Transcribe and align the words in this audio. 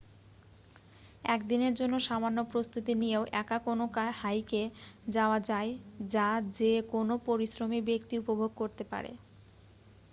এক 1.25 1.41
দিনের 1.47 1.73
জন্য 1.75 1.95
সামান্য 1.99 2.39
প্রস্তুতি 2.51 2.93
নিয়েও 2.95 3.23
একা 3.33 3.57
কোন 3.59 3.79
হাইকে 4.19 4.61
যাওয়া 5.07 5.39
যায় 5.49 5.71
যা 6.09 6.27
যে 6.57 6.71
কোন 6.91 7.09
পরিশ্রমী 7.25 7.79
ব্যক্তি 7.81 8.15
উপভোগ 8.17 8.51
করতে 8.55 8.83
পারে 8.83 9.11